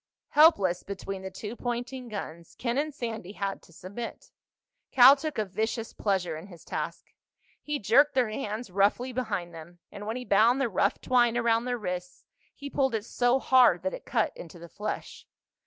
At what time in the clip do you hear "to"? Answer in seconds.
3.61-3.71